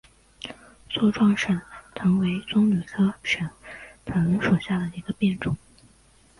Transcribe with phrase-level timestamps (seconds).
[0.89, 1.61] 粗壮省
[1.93, 3.47] 藤为棕榈科省
[4.03, 5.55] 藤属下的一个变种。